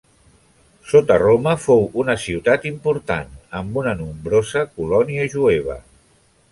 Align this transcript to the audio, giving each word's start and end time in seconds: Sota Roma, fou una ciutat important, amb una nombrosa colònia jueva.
Sota 0.91 1.17
Roma, 1.23 1.53
fou 1.65 1.85
una 2.05 2.15
ciutat 2.25 2.65
important, 2.71 3.31
amb 3.61 3.81
una 3.83 3.95
nombrosa 4.01 4.67
colònia 4.81 5.33
jueva. 5.37 5.83